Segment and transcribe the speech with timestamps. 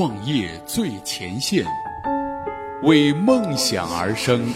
[0.00, 1.62] 创业最前线，
[2.84, 4.50] 为梦想而生。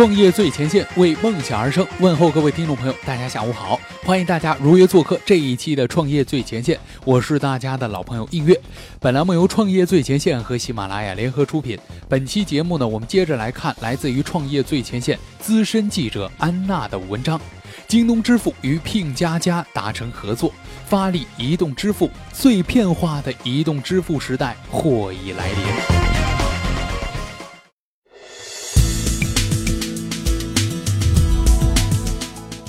[0.00, 1.86] 创业最前线，为梦想而生。
[1.98, 6.80] 问候各位听众朋友，大家下午好，欢迎大家如约做客这一期的创业最前线。
[7.04, 8.58] 我是大家的老朋友映月。
[8.98, 11.78] 本栏目由创业最前线和喜马拉雅联合出品。
[12.08, 17.38] 本期节目呢，我们接着来看来自于创业最前线资深记者安娜的文章：
[17.86, 20.50] 京东支付与聘家家达成合作，
[20.86, 25.99] 发力移动支付，碎片化的移动支付时代或已来临。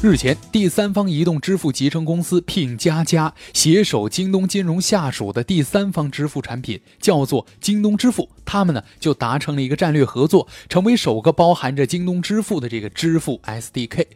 [0.04, 14.08] 日前，第三方移动支付集成公司聘家家携手京东金融下属的第三方支付产品，叫做京东支付，他们呢就达成了一个战略合作，成为首个包含着京东支付的这个支付 SDK。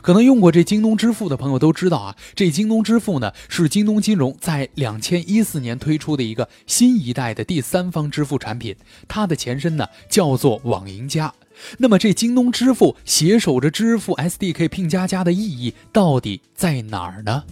[0.00, 8.74] 可能用过这京东支付的朋友都知道啊，这京东支付呢是京东金融在两千一四年推出的一个新一代的第三方支付产品，
[9.08, 11.32] 它的前身呢叫做网银加。
[11.78, 17.44] 那么这京东支付携手着支付 SDK 拼家家的意义到底在哪儿呢？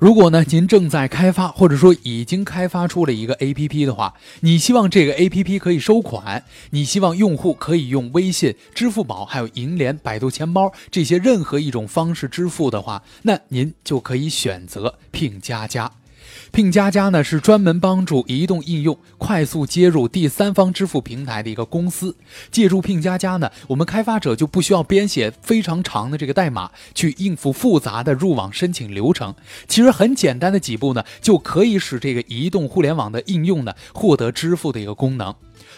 [0.00, 15.92] 如果呢您正在开发或者说已经开发出了一个 APP 的话，你希望这个 APP 可以收款，你希望用户可以用微信、支付宝、还有银联、百度钱包这些任何一种方式支付的话，那您就可以选择拼加加。
[16.52, 22.16] 拼家家呢是专门帮助移动应用快速接入第三方支付平台的一个公司。
[22.50, 29.34] 借助拼家家呢，我们开发者就不需要编写非常长的这个代码去应付复杂的入网申请流程。
[29.68, 35.34] 其实很简单的几步呢，就可以使这个移动互联网的应用呢获得支付的一个功能。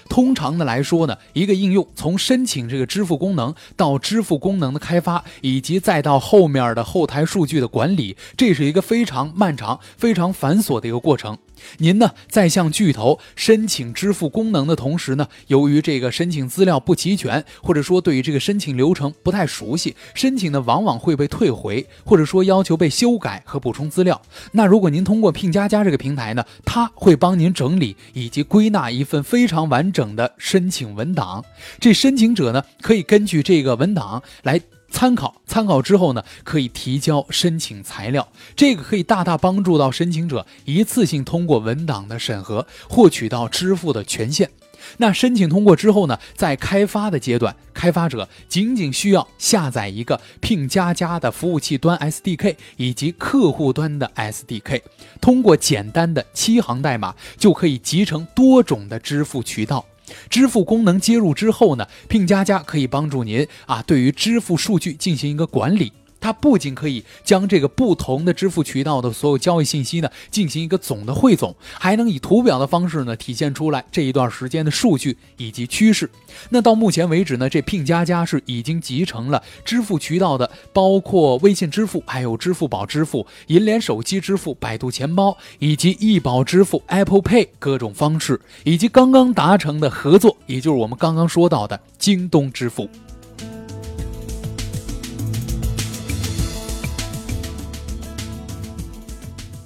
[0.08, 11.38] 通常的来说呢，一个应用从申请这个支付功能到支付功能的开发，以及再到后面的后台数据的管理，这是一个非常漫长、非常繁琐的一个过程。
[11.78, 24.20] 您呢，在向巨头申请支付功能的同时呢，由于这个申请资料不齐全，或者说对于这个申请流程不太熟悉，申请呢往往会被退回，或者说要求被修改和补充资料。
[24.52, 31.44] 那如果您通过聘家家这个平台呢，它会帮您整理以及归纳一份非常完整的申请文档，
[31.80, 34.60] 这申请者呢可以根据这个文档来。
[34.92, 44.50] 参考参考之后呢，可以提交申请材料，这个可以大大帮助到申请者一次性通过文档的审核，获取到支付的权限。
[44.98, 54.82] 那申请通过之后呢，在开发的阶段，开发者仅仅需要下载一个聘加加的服务器端 SDK 以及客户端的 SDK，
[55.20, 59.84] 通过简单的七行代码就可以集成多种的支付渠道。
[60.28, 65.92] 支付功能接入之后呢，聘加加可以帮助您啊，对于支付数据进行一个管理。
[66.22, 76.08] 它不仅可以将这个不同的支付渠道的所有交易信息呢进行一个总的汇总，还能以图表的方式呢体现出来这一段时间的数据以及趋势。
[76.48, 92.88] 那到目前为止呢，这聘加加是已经集成了支付渠道的，包括微信支付、还有支付宝支付、银联手机支付、百度钱包以及易宝支付、Apple Pay 各种方式，以及刚刚达成的合作，也就是我们刚刚说到的京东支付。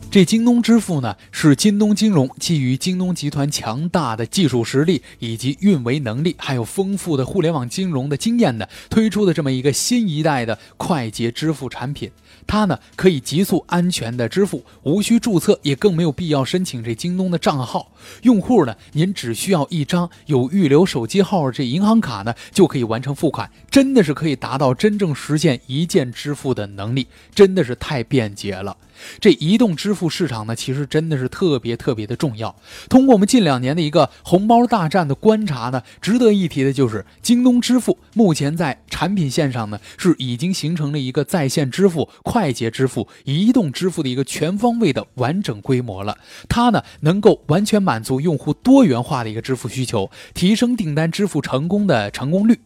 [0.09, 12.11] 这京东支付呢，是京东金融基于京东集团强大的技术实力以及运维能力，还有丰富的互联网金融的经验呢，推出的这么一个新一代的快捷支付产品。
[12.47, 17.93] 它呢可以极速安全的支付，无需注册，也更没有必要申请这京东的账号。
[18.23, 28.75] 用户呢，您只需要一张有预留手机号这银行卡呢，就可以完成付款，真的是可以达到真正实现一键支付的能力，真的是太便捷了。
[29.21, 32.55] 这移动支付市场呢，其实真的是特别特别的重要。
[32.89, 46.19] 通过我们近两年的一个红包大战的观察呢，值得一提的就是京东支付目前在产品线上呢，是已经形成了一个在线支付、快捷支付、移动支付的一个全方位的完整规模了。
[46.49, 52.59] 它呢，能够完全满足用户多元化的一个支付需求，提升订单支付成功的成功率。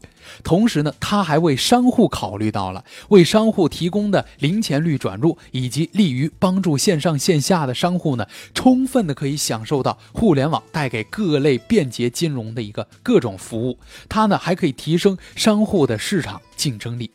[0.42, 13.78] 同时呢，他还为商户考虑到了，为商户提供的零钱率转入，以及利于帮助线上线下的商户呢，充分的可以享受到互联网带给各类便捷金融的一个各种服务。
[14.08, 17.10] 它呢，还可以提升商户的市场竞争力。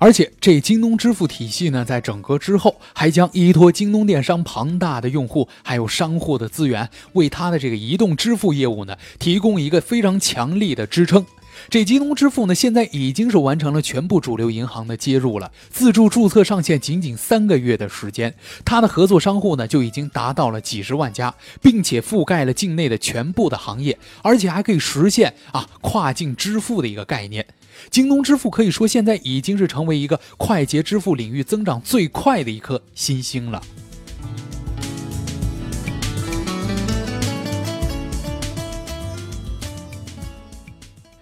[0.00, 11.26] 而且这京东支付体系呢，在整合之后，还将依托京东电商庞大的用户还有商户的资源，为它的这个移动支付业务呢，提供一个非常强力的支撑。
[11.68, 27.44] 这京东支付呢，现在已经是完成了全部主流银行的接入了，自助注册上线仅仅三个月的时间，它的合作商户呢就已经达到了几十万家，并且覆盖了境内的全部的行业，而且还可以实现啊跨境支付的一个概念。
[27.90, 33.62] 京东支付可以说现在已经是成为一个快捷支付领域增长最快的一颗新星了。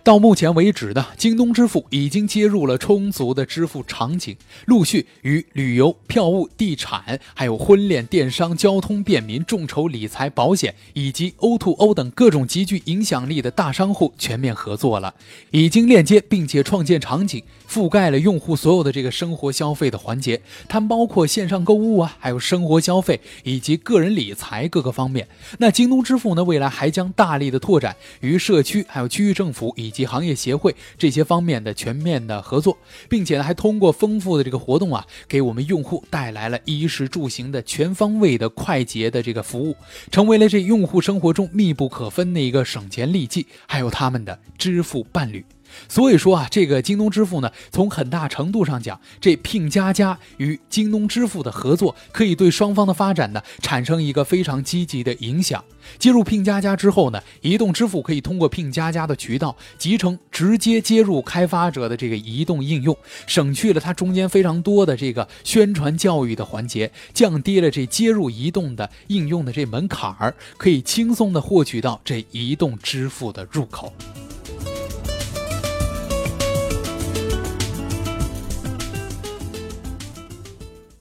[0.09, 4.35] 到目前为止呢，京东支付已经接入了充足的支付场景，
[4.65, 15.15] 陆续与旅游、票务、地产，还有婚恋、电商、交通、便民、众筹、理财、保险以及 O2O 等各种极具影响力的大商户全面合作了，
[15.51, 20.41] 已经链接并且创建场景，覆盖了用户所有的这个生活消费的环节，
[20.71, 25.29] 它包括线上购物啊，还有生活消费以及个人理财各个方面。
[25.59, 32.79] 那京东支付呢，未来还将大力的拓展与社区、还有区域政府以及及行业协会这些方面的全面的合作，
[33.09, 39.75] 并且呢，还通过丰富的这个活动啊，给我们用户带来了衣食住行的全方位的快捷的这个服务，
[40.13, 45.45] 成为了这用户生活中密不可分的一个省钱利器，还有他们的支付伴侣。
[45.89, 55.65] 所以说啊，这个京东支付呢，从很大程度上讲，这拼家家与京东支付的合作，可以对双方的发展呢，产生一个非常积极的影响。
[55.99, 62.95] 接入拼家家之后呢，移动支付可以通过拼家家的渠道集成，直接接入开发者的这个移动应用，
[63.27, 73.91] 省去了它中间非常多的这个宣传教育的环节，降低了这接入移动的应用的这门槛儿，可以轻松的获取到这移动支付的入口。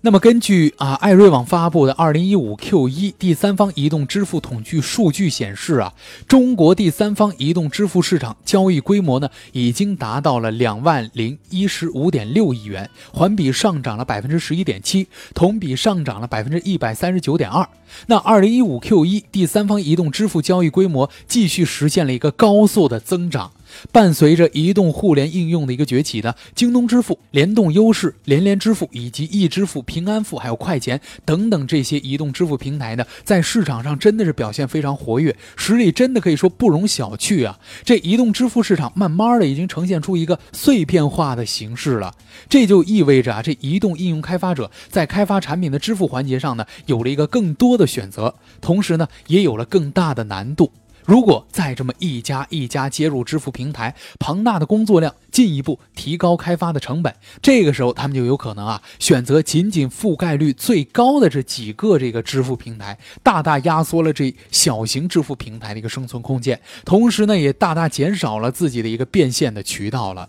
[0.02, 5.92] 那么，根据啊艾瑞网发布的二零一五 Q 一第三方移动支付统计数据显示啊，
[6.28, 17.68] 中国第三方移动支付市场交易规模呢已经达到了两万零一十五点六亿元，环比上涨了百分之十一点七，同比上涨了百分之一百三十九点二。
[18.06, 23.52] 那二零一五 Q 一第三方移动支付交易规模继续实现了一个高速的增长。
[23.92, 37.60] 伴随着移动互联应用的一个崛起呢，京东支付、联动优势、连连支付以及易支付、平安付还有快钱等等这些移动支付平台呢，在市场上真的是表现非常活跃，实力真的可以说不容小觑啊！
[37.84, 42.14] 这移动支付市场慢慢的已经呈现出一个碎片化的形式了，
[42.50, 50.72] 这就意味着啊，这移动应用开发者在开发产品的支付环节上呢，有了一个更多的选择，同时呢，也有了更大的难度。
[51.08, 70.28] 如果再这么一家一家接入支付平台，庞大的工作量进一步提高开发的成本，这个时候他们就有可能啊选择仅仅覆盖率最高的这几个这个支付平台，大大压缩了这小型支付平台的一个生存空间，同时呢也大大减少了自己的一个变现的渠道了。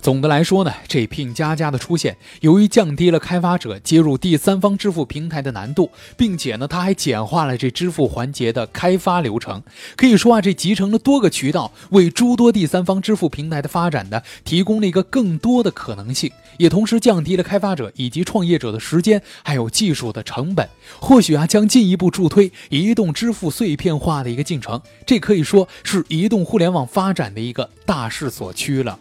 [0.00, 9.62] 总的来说呢，这聘加加的出现，由于降低了开发者接入第三方支付平台的难度，并且呢，它还简化了这支付环节的开发流程。
[9.96, 20.66] 可以说啊，这集成了多个渠道，为诸多第三方支付平台的发展呢，提供了一个更多的可能性，也同时降低了开发者以及创业者的时间还有技术的成本。
[21.00, 24.80] 或许啊，将进一步助推移动支付碎片化的一个进程。
[25.04, 28.98] 这可以说是移动互联网发展的一个大势所趋了。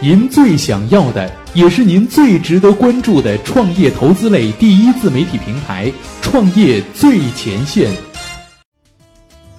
[0.00, 7.90] 您最想要的，也是您最值得关注的创业投资类第一自媒体平台——创业最前线。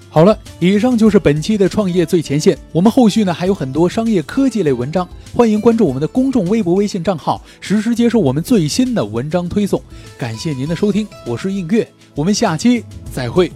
[0.09, 2.57] 好了，以上就是本期的创业最前线。
[2.71, 5.05] 我们后续呢还有很多商业科技类文章，
[5.35, 9.83] 欢迎关注我们的公众微博、微信账号，实时接收我们最新的文章推送。
[10.17, 12.81] 感谢您的收听，我是映月，我们下期
[13.11, 13.51] 再会。